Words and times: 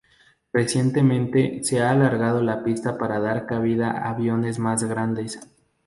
Recientemente 0.51 1.63
se 1.63 1.79
ha 1.79 1.91
alargado 1.91 2.41
la 2.41 2.63
pista 2.63 2.97
para 2.97 3.19
dar 3.19 3.45
cabida 3.45 3.91
a 3.91 4.09
aviones 4.09 4.57
más 4.57 4.83
grandes. 4.83 5.39